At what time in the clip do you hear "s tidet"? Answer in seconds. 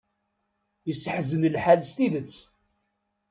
1.89-2.35